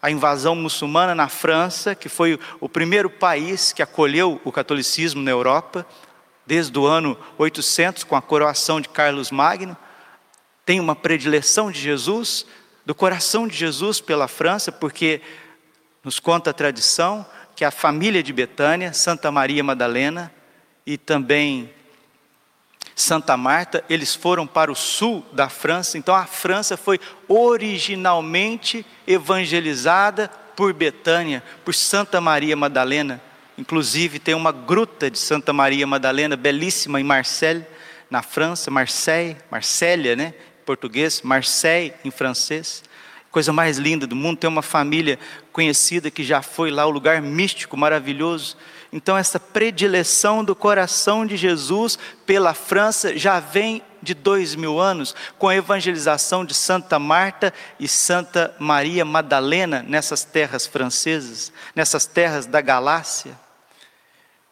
a 0.00 0.10
invasão 0.10 0.54
muçulmana 0.54 1.14
na 1.14 1.28
França, 1.28 1.94
que 1.94 2.08
foi 2.08 2.38
o 2.60 2.68
primeiro 2.68 3.10
país 3.10 3.72
que 3.72 3.82
acolheu 3.82 4.40
o 4.44 4.52
catolicismo 4.52 5.20
na 5.20 5.30
Europa, 5.30 5.84
desde 6.48 6.78
o 6.78 6.86
ano 6.86 7.14
800, 7.36 8.04
com 8.04 8.16
a 8.16 8.22
coroação 8.22 8.80
de 8.80 8.88
Carlos 8.88 9.30
Magno, 9.30 9.76
tem 10.64 10.80
uma 10.80 10.96
predileção 10.96 11.70
de 11.70 11.78
Jesus, 11.78 12.46
do 12.86 12.94
coração 12.94 13.46
de 13.46 13.54
Jesus 13.54 14.00
pela 14.00 14.26
França, 14.26 14.72
porque 14.72 15.20
nos 16.02 16.18
conta 16.18 16.48
a 16.48 16.54
tradição 16.54 17.26
que 17.54 17.66
a 17.66 17.70
família 17.70 18.22
de 18.22 18.32
Betânia, 18.32 18.94
Santa 18.94 19.30
Maria 19.30 19.62
Madalena 19.62 20.32
e 20.86 20.96
também 20.96 21.70
Santa 22.96 23.36
Marta, 23.36 23.84
eles 23.86 24.14
foram 24.14 24.46
para 24.46 24.72
o 24.72 24.74
sul 24.74 25.26
da 25.32 25.50
França, 25.50 25.98
então 25.98 26.14
a 26.14 26.24
França 26.24 26.78
foi 26.78 26.98
originalmente 27.28 28.86
evangelizada 29.06 30.28
por 30.56 30.72
Betânia, 30.72 31.42
por 31.62 31.74
Santa 31.74 32.22
Maria 32.22 32.56
Madalena. 32.56 33.27
Inclusive 33.58 34.20
tem 34.20 34.36
uma 34.36 34.52
gruta 34.52 35.10
de 35.10 35.18
Santa 35.18 35.52
Maria 35.52 35.84
Madalena 35.84 36.36
belíssima 36.36 37.00
em 37.00 37.04
Marseille, 37.04 37.66
na 38.08 38.22
França, 38.22 38.70
Marseille, 38.70 39.36
Marsella, 39.50 40.14
né? 40.14 40.32
Em 40.62 40.64
português, 40.64 41.22
Marseille 41.22 41.92
em 42.04 42.10
francês. 42.12 42.84
Coisa 43.32 43.52
mais 43.52 43.76
linda 43.76 44.06
do 44.06 44.14
mundo, 44.14 44.38
tem 44.38 44.48
uma 44.48 44.62
família 44.62 45.18
conhecida 45.52 46.08
que 46.08 46.22
já 46.22 46.40
foi 46.40 46.70
lá, 46.70 46.86
o 46.86 46.90
um 46.90 46.92
lugar 46.92 47.20
místico, 47.20 47.76
maravilhoso. 47.76 48.56
Então, 48.92 49.18
essa 49.18 49.40
predileção 49.40 50.44
do 50.44 50.54
coração 50.54 51.26
de 51.26 51.36
Jesus 51.36 51.98
pela 52.24 52.54
França 52.54 53.18
já 53.18 53.40
vem 53.40 53.82
de 54.00 54.14
dois 54.14 54.54
mil 54.54 54.78
anos, 54.78 55.16
com 55.36 55.48
a 55.48 55.56
evangelização 55.56 56.44
de 56.44 56.54
Santa 56.54 56.96
Marta 57.00 57.52
e 57.80 57.88
Santa 57.88 58.54
Maria 58.60 59.04
Madalena 59.04 59.84
nessas 59.86 60.22
terras 60.22 60.64
francesas, 60.64 61.52
nessas 61.74 62.06
terras 62.06 62.46
da 62.46 62.60
Galácia. 62.60 63.47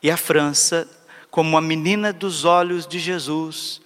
E 0.02 0.10
a 0.10 0.16
França, 0.16 0.88
como 1.30 1.56
a 1.56 1.60
menina 1.60 2.12
dos 2.12 2.44
olhos 2.44 2.86
de 2.86 2.98
Jesus, 2.98 3.80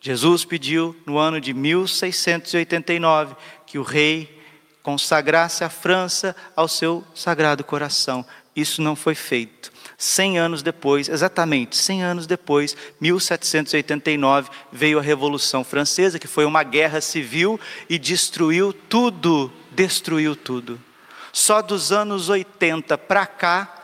Jesus 0.00 0.44
pediu 0.44 0.94
no 1.04 1.18
ano 1.18 1.40
de 1.40 1.52
1689 1.52 3.34
que 3.66 3.78
o 3.78 3.82
rei 3.82 4.40
consagrasse 4.82 5.64
a 5.64 5.68
França 5.68 6.36
ao 6.54 6.68
seu 6.68 7.04
sagrado 7.14 7.64
coração. 7.64 8.24
Isso 8.54 8.80
não 8.80 8.94
foi 8.94 9.14
feito. 9.14 9.72
Cem 9.98 10.38
anos 10.38 10.62
depois, 10.62 11.08
exatamente 11.08 11.76
cem 11.76 12.02
anos 12.02 12.26
depois, 12.26 12.76
1789, 13.00 14.50
veio 14.70 14.98
a 14.98 15.02
Revolução 15.02 15.64
Francesa, 15.64 16.18
que 16.18 16.28
foi 16.28 16.44
uma 16.44 16.62
guerra 16.62 17.00
civil 17.00 17.58
e 17.88 17.98
destruiu 17.98 18.72
tudo, 18.72 19.50
destruiu 19.72 20.36
tudo. 20.36 20.80
Só 21.32 21.60
dos 21.60 21.92
anos 21.92 22.28
80 22.28 22.96
para 22.96 23.26
cá, 23.26 23.74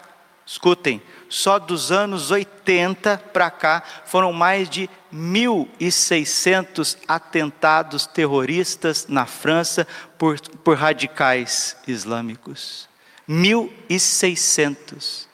escutem, 0.47 1.03
só 1.33 1.59
dos 1.59 1.91
anos 1.91 2.31
80 2.31 3.17
para 3.33 3.51
cá 3.51 3.83
foram 4.05 4.35
mais 4.35 4.69
de 4.69 4.91
1.600 5.11 6.99
atentados 7.09 8.07
terroristas 8.07 9.07
na 9.09 9.25
França 9.25 9.87
por, 10.19 10.39
por 10.59 10.77
radicais 10.77 11.75
islâmicos. 11.89 12.87
1.600. 13.27 15.27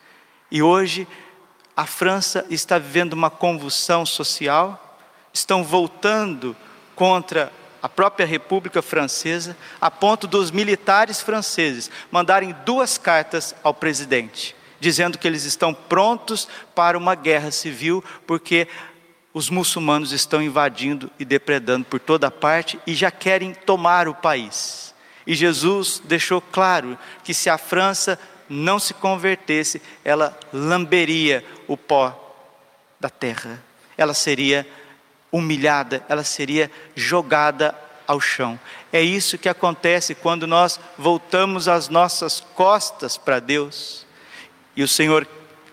E 0.52 0.62
hoje 0.62 1.08
a 1.76 1.84
França 1.84 2.46
está 2.48 2.78
vivendo 2.78 3.14
uma 3.14 3.28
convulsão 3.28 4.06
social, 4.06 5.00
estão 5.32 5.64
voltando 5.64 6.56
contra 6.94 7.52
a 7.82 7.88
própria 7.88 8.24
República 8.24 8.80
Francesa, 8.82 9.56
a 9.80 9.90
ponto 9.90 10.28
dos 10.28 10.52
militares 10.52 11.20
franceses 11.20 11.90
mandarem 12.08 12.54
duas 12.64 12.98
cartas 12.98 13.52
ao 13.64 13.74
presidente, 13.74 14.54
dizendo 14.80 15.18
que 15.18 15.26
eles 15.26 15.44
estão 15.44 15.74
prontos 15.74 16.48
para 16.74 16.96
uma 16.96 17.14
guerra 17.14 17.50
civil, 17.50 18.02
porque 18.26 18.68
os 19.32 19.50
muçulmanos 19.50 20.12
estão 20.12 20.42
invadindo 20.42 21.10
e 21.18 21.24
depredando 21.24 21.84
por 21.84 22.00
toda 22.00 22.30
parte 22.30 22.78
e 22.86 22.94
já 22.94 23.10
querem 23.10 23.54
tomar 23.54 24.08
o 24.08 24.14
país. 24.14 24.94
E 25.26 25.34
Jesus 25.34 26.02
deixou 26.04 26.40
claro 26.40 26.98
que 27.22 27.34
se 27.34 27.50
a 27.50 27.58
França 27.58 28.18
não 28.48 28.78
se 28.78 28.94
convertesse, 28.94 29.82
ela 30.04 30.38
lamberia 30.52 31.44
o 31.66 31.76
pó 31.76 32.34
da 32.98 33.10
terra. 33.10 33.62
Ela 33.96 34.14
seria 34.14 34.66
humilhada, 35.30 36.02
ela 36.08 36.24
seria 36.24 36.70
jogada 36.96 37.74
ao 38.06 38.20
chão. 38.20 38.58
É 38.90 39.02
isso 39.02 39.36
que 39.36 39.50
acontece 39.50 40.14
quando 40.14 40.46
nós 40.46 40.80
voltamos 40.96 41.68
as 41.68 41.90
nossas 41.90 42.40
costas 42.54 43.18
para 43.18 43.38
Deus. 43.38 44.06
E 44.78 44.82
o 44.84 44.86
Senhor 44.86 45.26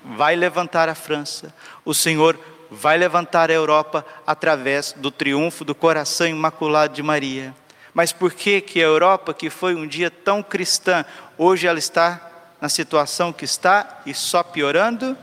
vai 0.03 0.35
levantar 0.35 0.89
a 0.89 0.95
França, 0.95 1.53
o 1.85 1.93
Senhor 1.93 2.39
vai 2.71 2.97
levantar 2.97 3.51
a 3.51 3.53
Europa 3.53 4.03
através 4.25 4.93
do 4.93 5.11
triunfo 5.11 5.63
do 5.63 5.75
coração 5.75 6.25
imaculado 6.25 6.95
de 6.95 7.03
Maria. 7.03 7.55
Mas 7.93 8.11
por 8.11 8.33
que 8.33 8.59
que 8.61 8.79
a 8.79 8.85
Europa, 8.85 9.31
que 9.31 9.51
foi 9.51 9.75
um 9.75 9.85
dia 9.85 10.09
tão 10.09 10.41
cristã, 10.41 11.05
hoje 11.37 11.67
ela 11.67 11.77
está 11.77 12.49
na 12.59 12.67
situação 12.67 13.31
que 13.31 13.45
está 13.45 14.01
e 14.07 14.13
só 14.15 14.41
piorando? 14.41 15.15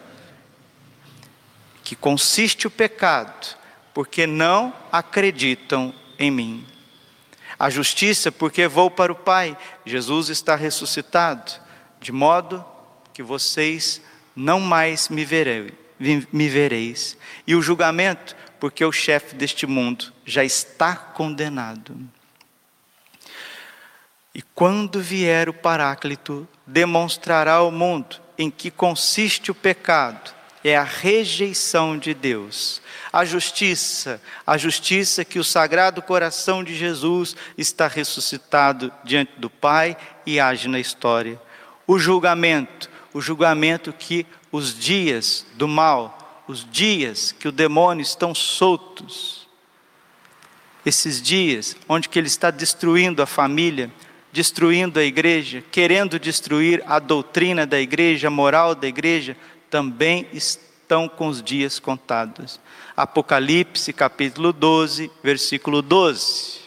Que 1.82 1.96
consiste 1.96 2.68
o 2.68 2.70
pecado, 2.70 3.56
porque 3.92 4.28
não 4.28 4.72
acreditam 4.92 5.92
em 6.20 6.30
mim. 6.30 6.64
A 7.58 7.68
justiça, 7.68 8.30
porque 8.30 8.68
vou 8.68 8.92
para 8.92 9.10
o 9.10 9.16
Pai, 9.16 9.58
Jesus 9.84 10.28
está 10.28 10.54
ressuscitado, 10.54 11.50
de 12.00 12.12
modo 12.12 12.64
que 13.12 13.22
vocês 13.22 14.00
não 14.34 14.60
mais 14.60 15.08
me, 15.08 15.24
verei, 15.24 15.72
me 15.98 16.48
vereis. 16.48 17.16
E 17.46 17.54
o 17.54 17.62
julgamento, 17.62 18.34
porque 18.58 18.84
o 18.84 18.92
chefe 18.92 19.34
deste 19.34 19.66
mundo 19.66 20.12
já 20.24 20.44
está 20.44 20.94
condenado. 20.96 21.96
E 24.34 24.40
quando 24.40 25.00
vier 25.00 25.48
o 25.48 25.54
Paráclito, 25.54 26.48
demonstrará 26.66 27.54
ao 27.54 27.70
mundo 27.70 28.16
em 28.38 28.50
que 28.50 28.70
consiste 28.70 29.50
o 29.50 29.54
pecado, 29.54 30.32
é 30.64 30.76
a 30.76 30.84
rejeição 30.84 31.98
de 31.98 32.14
Deus. 32.14 32.80
A 33.12 33.24
justiça, 33.24 34.22
a 34.46 34.56
justiça 34.56 35.24
que 35.24 35.38
o 35.38 35.44
sagrado 35.44 36.00
coração 36.00 36.64
de 36.64 36.74
Jesus 36.74 37.36
está 37.58 37.88
ressuscitado 37.88 38.92
diante 39.04 39.32
do 39.36 39.50
Pai 39.50 39.96
e 40.24 40.40
age 40.40 40.68
na 40.68 40.78
história. 40.78 41.40
O 41.86 41.98
julgamento, 41.98 42.88
o 43.12 43.20
julgamento 43.20 43.92
que 43.92 44.26
os 44.50 44.78
dias 44.78 45.46
do 45.54 45.68
mal, 45.68 46.44
os 46.48 46.66
dias 46.70 47.32
que 47.32 47.48
o 47.48 47.52
demônio 47.52 48.02
estão 48.02 48.34
soltos, 48.34 49.48
esses 50.84 51.22
dias 51.22 51.76
onde 51.88 52.08
que 52.08 52.18
ele 52.18 52.26
está 52.26 52.50
destruindo 52.50 53.22
a 53.22 53.26
família, 53.26 53.90
destruindo 54.32 54.98
a 54.98 55.04
igreja, 55.04 55.62
querendo 55.70 56.18
destruir 56.18 56.82
a 56.86 56.98
doutrina 56.98 57.66
da 57.66 57.80
igreja, 57.80 58.28
a 58.28 58.30
moral 58.30 58.74
da 58.74 58.88
igreja, 58.88 59.36
também 59.70 60.26
estão 60.32 61.08
com 61.08 61.28
os 61.28 61.42
dias 61.42 61.78
contados. 61.78 62.58
Apocalipse 62.96 63.92
capítulo 63.92 64.52
12, 64.52 65.10
versículo 65.22 65.80
12. 65.82 66.62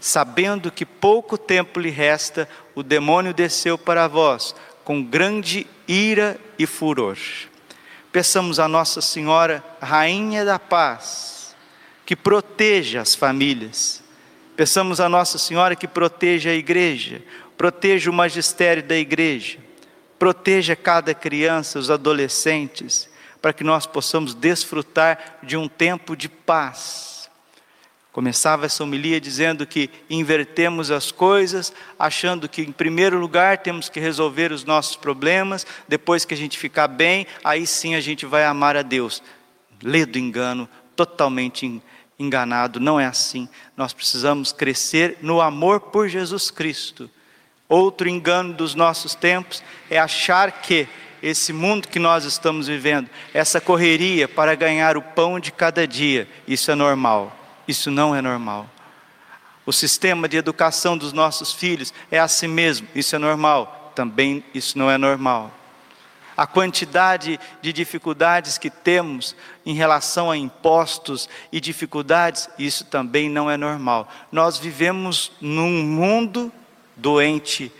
Sabendo 0.00 0.70
que 0.70 0.86
pouco 0.86 1.36
tempo 1.36 1.80
lhe 1.80 1.90
resta, 1.90 2.48
o 2.74 2.82
demônio 2.82 3.34
desceu 3.34 3.76
para 3.76 4.06
vós 4.06 4.54
com 4.86 5.04
grande 5.04 5.66
ira 5.86 6.40
e 6.58 6.64
furor. 6.64 7.18
Peçamos 8.10 8.58
a 8.58 8.66
Nossa 8.66 9.02
Senhora, 9.02 9.62
Rainha 9.82 10.46
da 10.46 10.58
Paz, 10.58 11.54
que 12.06 12.16
proteja 12.16 13.02
as 13.02 13.14
famílias 13.14 14.02
Peçamos 14.56 15.00
a 15.00 15.08
Nossa 15.08 15.36
Senhora 15.36 15.76
que 15.76 15.86
proteja 15.86 16.48
a 16.48 16.54
igreja, 16.54 17.22
proteja 17.58 18.10
o 18.10 18.14
magistério 18.14 18.82
da 18.82 18.96
igreja, 18.96 19.58
proteja 20.18 20.74
cada 20.74 21.12
criança, 21.12 21.78
os 21.78 21.90
adolescentes, 21.90 23.06
para 23.42 23.52
que 23.52 23.62
nós 23.62 23.84
possamos 23.84 24.34
desfrutar 24.34 25.38
de 25.42 25.58
um 25.58 25.68
tempo 25.68 26.16
de 26.16 26.26
paz. 26.26 27.15
Começava 28.16 28.64
essa 28.64 28.82
homilia 28.82 29.20
dizendo 29.20 29.66
que 29.66 29.90
invertemos 30.08 30.90
as 30.90 31.12
coisas, 31.12 31.70
achando 31.98 32.48
que, 32.48 32.62
em 32.62 32.72
primeiro 32.72 33.18
lugar, 33.18 33.58
temos 33.58 33.90
que 33.90 34.00
resolver 34.00 34.52
os 34.52 34.64
nossos 34.64 34.96
problemas, 34.96 35.66
depois 35.86 36.24
que 36.24 36.32
a 36.32 36.36
gente 36.36 36.58
ficar 36.58 36.88
bem, 36.88 37.26
aí 37.44 37.66
sim 37.66 37.94
a 37.94 38.00
gente 38.00 38.24
vai 38.24 38.46
amar 38.46 38.74
a 38.74 38.80
Deus. 38.80 39.22
Lê 39.82 40.06
do 40.06 40.18
engano, 40.18 40.66
totalmente 40.96 41.82
enganado, 42.18 42.80
não 42.80 42.98
é 42.98 43.04
assim. 43.04 43.50
Nós 43.76 43.92
precisamos 43.92 44.50
crescer 44.50 45.18
no 45.20 45.42
amor 45.42 45.78
por 45.78 46.08
Jesus 46.08 46.50
Cristo. 46.50 47.10
Outro 47.68 48.08
engano 48.08 48.54
dos 48.54 48.74
nossos 48.74 49.14
tempos 49.14 49.62
é 49.90 49.98
achar 49.98 50.62
que 50.62 50.88
esse 51.22 51.52
mundo 51.52 51.86
que 51.86 51.98
nós 51.98 52.24
estamos 52.24 52.66
vivendo, 52.66 53.10
essa 53.34 53.60
correria 53.60 54.26
para 54.26 54.54
ganhar 54.54 54.96
o 54.96 55.02
pão 55.02 55.38
de 55.38 55.52
cada 55.52 55.86
dia, 55.86 56.26
isso 56.48 56.70
é 56.70 56.74
normal. 56.74 57.42
Isso 57.66 57.90
não 57.90 58.14
é 58.14 58.20
normal. 58.20 58.68
O 59.64 59.72
sistema 59.72 60.28
de 60.28 60.36
educação 60.36 60.96
dos 60.96 61.12
nossos 61.12 61.52
filhos 61.52 61.92
é 62.10 62.18
assim 62.18 62.46
mesmo, 62.46 62.86
isso 62.94 63.16
é 63.16 63.18
normal. 63.18 63.92
Também 63.94 64.44
isso 64.54 64.78
não 64.78 64.90
é 64.90 64.96
normal 64.96 65.52
a 66.36 66.46
quantidade 66.46 67.40
de 67.62 67.72
dificuldades 67.72 68.58
que 68.58 68.68
temos 68.68 69.34
em 69.64 69.74
relação 69.74 70.30
a 70.30 70.36
impostos 70.36 71.28
e 71.50 71.60
dificuldades, 71.60 72.48
isso 72.58 72.84
também 72.84 73.30
não 73.30 73.50
é 73.50 73.56
normal. 73.56 74.06
Nós 74.30 74.58
vivemos 74.58 75.32
num 75.40 75.82
mundo 75.82 76.52
doente 76.94 77.72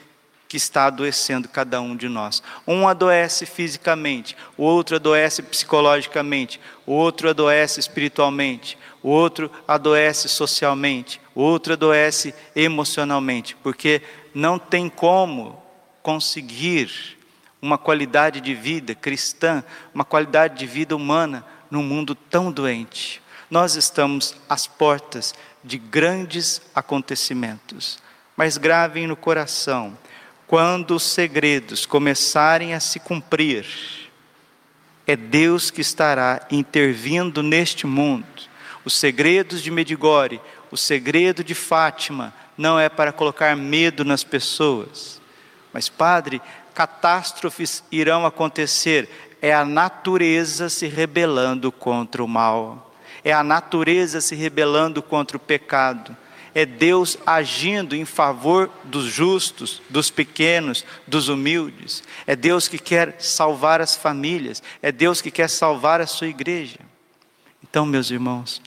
que 0.49 0.57
está 0.57 0.87
adoecendo 0.87 1.49
cada 1.49 1.81
um 1.81 1.97
de 1.97 2.09
nós. 2.09 2.43
Um 2.67 2.87
adoece 2.87 3.47
fisicamente, 3.47 4.37
o 4.57 4.63
outro 4.63 4.97
adoece 4.97 5.43
psicologicamente, 5.43 6.61
o 6.87 6.93
outro 6.93 7.29
adoece 7.29 7.81
espiritualmente, 7.81 8.79
o 9.03 9.09
outro 9.09 9.51
adoece 9.67 10.29
socialmente, 10.29 11.21
o 11.35 11.43
outro 11.43 11.73
adoece 11.73 12.35
emocionalmente, 12.55 13.57
porque 13.63 14.03
não 14.35 14.59
tem 14.59 14.89
como 14.89 15.63
conseguir 16.03 17.17
uma 17.61 17.79
qualidade 17.79 18.41
de 18.41 18.55
vida 18.55 18.95
cristã, 18.95 19.65
uma 19.95 20.05
qualidade 20.05 20.59
de 20.59 20.67
vida 20.67 20.95
humana 20.95 21.45
num 21.71 21.83
mundo 21.83 22.15
tão 22.15 22.53
doente. 22.53 23.23
Nós 23.51 23.77
estamos 23.77 24.37
às 24.49 24.67
portas 24.67 25.35
de 25.63 25.79
grandes 25.79 26.63
acontecimentos, 26.75 27.99
mas 28.37 28.57
gravem 28.57 29.07
no 29.07 29.17
coração, 29.17 29.97
quando 30.47 30.95
os 30.95 31.03
segredos 31.03 31.85
começarem 31.85 32.73
a 32.73 32.81
se 32.81 33.01
cumprir, 33.01 33.67
é 35.07 35.17
Deus 35.17 35.71
que 35.71 35.81
estará 35.81 36.47
intervindo 36.51 37.43
neste 37.43 37.87
mundo. 37.87 38.27
Os 38.85 38.95
segredos 38.97 39.63
de 39.63 39.71
Medigore, 39.71 40.41
o 40.71 40.77
segredo 40.77 41.43
de 41.43 41.55
Fátima, 41.55 42.33
não 42.57 42.79
é 42.79 42.89
para 42.89 43.13
colocar 43.13 43.57
medo 43.57 44.05
nas 44.05 44.25
pessoas, 44.25 45.21
mas, 45.73 45.89
Padre, 45.89 46.41
catástrofes 46.75 47.85
irão 47.91 48.25
acontecer. 48.25 49.09
É 49.43 49.53
a 49.53 49.65
natureza 49.65 50.69
se 50.69 50.87
rebelando 50.87 51.71
contra 51.71 52.25
o 52.25 52.29
mal, 52.29 52.95
é 53.23 53.33
a 53.33 53.43
natureza 53.43 54.21
se 54.21 54.35
rebelando 54.35 55.03
contra 55.03 55.37
o 55.37 55.41
pecado, 55.41 56.17
é 56.57 56.65
Deus 56.65 57.19
agindo 57.27 57.95
em 57.95 58.07
favor 58.07 58.71
dos 58.83 59.13
justos, 59.13 59.83
dos 59.91 60.09
pequenos, 60.09 60.87
dos 61.07 61.29
humildes, 61.29 62.03
é 62.27 62.35
Deus 62.35 62.67
que 62.67 62.79
quer 62.79 63.17
salvar 63.19 63.83
as 63.83 63.95
famílias, 63.95 64.63
é 64.81 64.91
Deus 64.91 65.21
que 65.21 65.31
quer 65.31 65.51
salvar 65.51 66.01
a 66.01 66.07
sua 66.07 66.29
igreja. 66.29 66.79
Então, 67.63 67.85
meus 67.85 68.11
irmãos, 68.11 68.63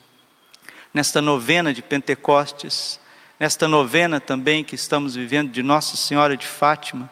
nesta 0.94 1.20
novena 1.20 1.74
de 1.74 1.82
Pentecostes, 1.82 3.00
nesta 3.40 3.66
novena 3.66 4.20
também 4.20 4.62
que 4.62 4.76
estamos 4.76 5.16
vivendo 5.16 5.50
de 5.50 5.60
Nossa 5.60 5.96
Senhora 5.96 6.36
de 6.36 6.46
Fátima, 6.46 7.10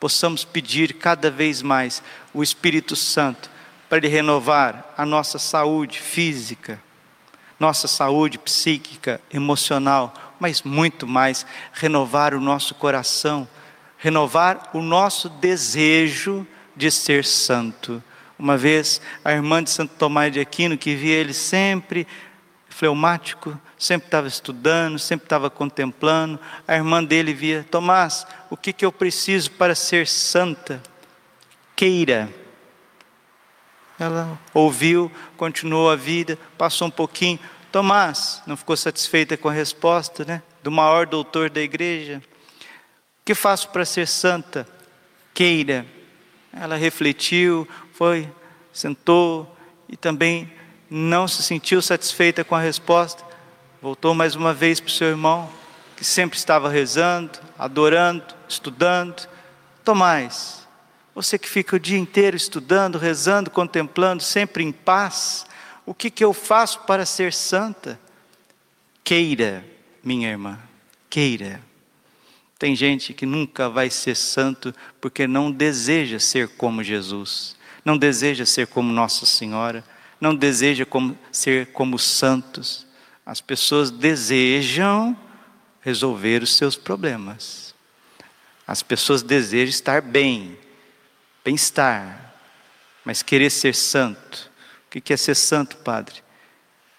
possamos 0.00 0.44
pedir 0.44 0.94
cada 0.94 1.30
vez 1.30 1.62
mais 1.62 2.02
o 2.34 2.42
Espírito 2.42 2.96
Santo 2.96 3.48
para 3.88 3.98
ele 3.98 4.08
renovar 4.08 4.92
a 4.98 5.06
nossa 5.06 5.38
saúde 5.38 6.00
física, 6.00 6.82
nossa 7.58 7.88
saúde 7.88 8.38
psíquica, 8.38 9.20
emocional, 9.32 10.12
mas 10.38 10.62
muito 10.62 11.06
mais, 11.06 11.46
renovar 11.72 12.34
o 12.34 12.40
nosso 12.40 12.74
coração, 12.74 13.48
renovar 13.98 14.70
o 14.74 14.82
nosso 14.82 15.28
desejo 15.28 16.46
de 16.76 16.90
ser 16.90 17.24
santo. 17.24 18.02
Uma 18.38 18.56
vez, 18.56 19.00
a 19.24 19.32
irmã 19.32 19.62
de 19.62 19.70
Santo 19.70 19.94
Tomás 19.96 20.30
de 20.32 20.40
Aquino, 20.40 20.76
que 20.76 20.94
via 20.94 21.14
ele 21.14 21.32
sempre 21.32 22.06
fleumático, 22.68 23.58
sempre 23.78 24.08
estava 24.08 24.28
estudando, 24.28 24.98
sempre 24.98 25.24
estava 25.24 25.48
contemplando. 25.48 26.38
A 26.68 26.76
irmã 26.76 27.02
dele 27.02 27.32
via: 27.32 27.66
Tomás, 27.70 28.26
o 28.50 28.56
que, 28.56 28.74
que 28.74 28.84
eu 28.84 28.92
preciso 28.92 29.50
para 29.52 29.74
ser 29.74 30.06
santa? 30.06 30.82
Queira. 31.74 32.28
Ela 33.98 34.38
ouviu, 34.52 35.10
continuou 35.36 35.90
a 35.90 35.96
vida, 35.96 36.38
passou 36.58 36.88
um 36.88 36.90
pouquinho. 36.90 37.38
Tomás 37.72 38.42
não 38.46 38.56
ficou 38.56 38.76
satisfeita 38.76 39.36
com 39.36 39.48
a 39.48 39.52
resposta, 39.52 40.24
né? 40.24 40.42
Do 40.62 40.70
maior 40.70 41.06
doutor 41.06 41.48
da 41.50 41.60
igreja. 41.60 42.22
O 43.20 43.24
que 43.24 43.34
faço 43.34 43.68
para 43.70 43.84
ser 43.84 44.06
santa? 44.06 44.66
Queira. 45.32 45.86
Ela 46.52 46.76
refletiu, 46.76 47.68
foi, 47.92 48.28
sentou 48.72 49.56
e 49.88 49.96
também 49.96 50.50
não 50.88 51.26
se 51.26 51.42
sentiu 51.42 51.82
satisfeita 51.82 52.44
com 52.44 52.54
a 52.54 52.60
resposta, 52.60 53.24
voltou 53.82 54.14
mais 54.14 54.34
uma 54.34 54.54
vez 54.54 54.80
para 54.80 54.88
o 54.88 54.92
seu 54.92 55.08
irmão, 55.08 55.50
que 55.96 56.04
sempre 56.04 56.38
estava 56.38 56.68
rezando, 56.68 57.38
adorando, 57.58 58.24
estudando. 58.48 59.28
Tomás, 59.84 60.65
você 61.16 61.38
que 61.38 61.48
fica 61.48 61.76
o 61.76 61.80
dia 61.80 61.96
inteiro 61.96 62.36
estudando, 62.36 62.98
rezando, 62.98 63.50
contemplando, 63.50 64.22
sempre 64.22 64.62
em 64.62 64.70
paz, 64.70 65.46
o 65.86 65.94
que, 65.94 66.10
que 66.10 66.22
eu 66.22 66.34
faço 66.34 66.80
para 66.80 67.06
ser 67.06 67.32
santa? 67.32 67.98
Queira, 69.02 69.64
minha 70.04 70.28
irmã, 70.28 70.58
queira. 71.08 71.62
Tem 72.58 72.76
gente 72.76 73.14
que 73.14 73.24
nunca 73.24 73.70
vai 73.70 73.88
ser 73.88 74.14
santo 74.14 74.74
porque 75.00 75.26
não 75.26 75.50
deseja 75.50 76.20
ser 76.20 76.48
como 76.48 76.84
Jesus, 76.84 77.56
não 77.82 77.96
deseja 77.96 78.44
ser 78.44 78.66
como 78.66 78.92
Nossa 78.92 79.24
Senhora, 79.24 79.82
não 80.20 80.34
deseja 80.34 80.84
como, 80.84 81.16
ser 81.32 81.68
como 81.68 81.98
santos. 81.98 82.86
As 83.24 83.40
pessoas 83.40 83.90
desejam 83.90 85.16
resolver 85.80 86.42
os 86.42 86.54
seus 86.54 86.76
problemas. 86.76 87.74
As 88.66 88.82
pessoas 88.82 89.22
desejam 89.22 89.70
estar 89.70 90.02
bem, 90.02 90.58
bem-estar, 91.46 92.34
mas 93.04 93.22
querer 93.22 93.50
ser 93.50 93.72
santo. 93.72 94.50
O 94.86 95.00
que 95.00 95.12
é 95.12 95.16
ser 95.16 95.36
santo, 95.36 95.76
Padre? 95.76 96.16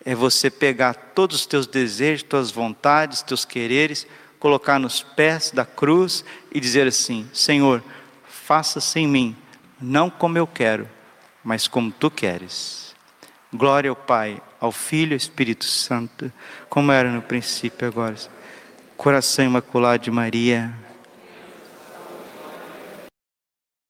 É 0.05 0.15
você 0.15 0.49
pegar 0.49 0.93
todos 0.93 1.36
os 1.36 1.45
teus 1.45 1.67
desejos, 1.67 2.23
tuas 2.23 2.49
vontades, 2.49 3.21
teus 3.21 3.43
quereres, 3.43 4.07
colocar 4.39 4.79
nos 4.79 5.03
pés 5.03 5.51
da 5.51 5.65
cruz 5.65 6.23
e 6.49 6.62
dizer 6.62 6.88
assim: 6.88 7.29
Senhor, 7.33 7.83
faça-se 8.25 8.97
em 9.01 9.07
mim, 9.07 9.36
não 9.81 10.10
como 10.10 10.38
eu 10.38 10.47
quero, 10.47 10.88
mas 11.43 11.67
como 11.67 11.91
tu 11.91 12.10
queres. 12.10 12.95
Glória 13.53 13.89
ao 13.89 13.97
Pai, 13.97 14.41
ao 14.62 14.71
Filho 14.71 15.12
e 15.12 15.15
ao 15.15 15.17
Espírito 15.17 15.65
Santo, 15.65 16.31
como 16.69 16.93
era 16.93 17.12
no 17.12 17.21
princípio 17.21 17.86
agora. 17.86 18.15
Coração 18.95 19.43
imaculado 19.43 20.03
de 20.03 20.12
Maria 20.12 20.73